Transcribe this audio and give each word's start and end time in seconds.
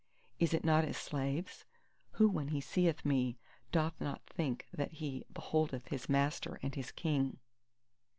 Is 0.39 0.51
it 0.55 0.63
not 0.65 0.83
as 0.83 0.97
slaves? 0.97 1.63
Who 2.13 2.27
when 2.27 2.47
he 2.47 2.59
seeth 2.59 3.05
me 3.05 3.37
doth 3.71 4.01
not 4.01 4.25
think 4.25 4.65
that 4.73 4.93
he 4.93 5.25
beholdeth 5.31 5.89
his 5.89 6.09
Master 6.09 6.59
and 6.63 6.73
his 6.73 6.91
King? 6.91 7.37